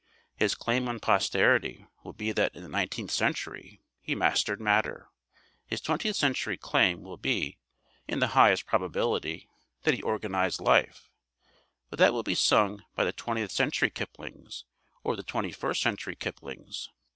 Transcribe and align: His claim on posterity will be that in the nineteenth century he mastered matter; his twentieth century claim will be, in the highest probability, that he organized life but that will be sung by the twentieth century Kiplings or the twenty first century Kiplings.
His 0.35 0.55
claim 0.55 0.89
on 0.89 0.99
posterity 0.99 1.85
will 2.03 2.13
be 2.13 2.31
that 2.31 2.55
in 2.55 2.63
the 2.63 2.69
nineteenth 2.69 3.11
century 3.11 3.83
he 4.01 4.15
mastered 4.15 4.59
matter; 4.59 5.11
his 5.67 5.79
twentieth 5.79 6.15
century 6.15 6.57
claim 6.57 7.03
will 7.03 7.17
be, 7.17 7.59
in 8.07 8.17
the 8.17 8.29
highest 8.29 8.65
probability, 8.65 9.47
that 9.83 9.93
he 9.93 10.01
organized 10.01 10.59
life 10.59 11.11
but 11.91 11.99
that 11.99 12.13
will 12.13 12.23
be 12.23 12.33
sung 12.33 12.83
by 12.95 13.03
the 13.03 13.13
twentieth 13.13 13.51
century 13.51 13.91
Kiplings 13.91 14.63
or 15.03 15.15
the 15.15 15.21
twenty 15.21 15.51
first 15.51 15.83
century 15.83 16.15
Kiplings. 16.15 16.89